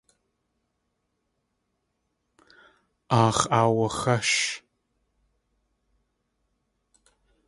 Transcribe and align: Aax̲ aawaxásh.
Aax̲ 3.21 3.41
aawaxásh. 3.57 4.37